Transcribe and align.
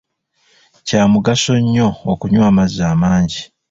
Kya 0.87 1.01
mugaso 1.11 1.53
nnyo 1.63 1.87
okunywa 2.11 2.45
amazzi 2.51 2.81
amangi. 2.91 3.41